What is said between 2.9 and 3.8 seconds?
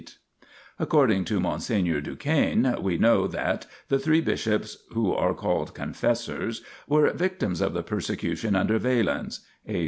know that"